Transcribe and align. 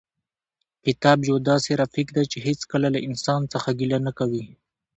کتاب 0.85 1.17
یو 1.29 1.37
داسې 1.49 1.71
رفیق 1.81 2.07
دی 2.15 2.23
چې 2.31 2.37
هېڅکله 2.47 2.87
له 2.95 2.99
انسان 3.07 3.41
څخه 3.53 3.69
ګیله 3.79 3.99
نه 4.07 4.11
کوي. 4.19 4.43